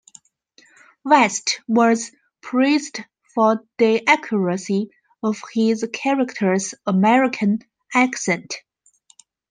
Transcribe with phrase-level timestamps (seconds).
[1.05, 2.09] West was
[2.41, 3.01] praised
[3.35, 4.89] for the accuracy
[5.21, 7.59] of his character's American
[7.93, 8.63] accent.